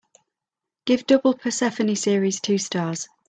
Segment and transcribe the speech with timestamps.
[0.87, 3.07] Give Double Persephone series two stars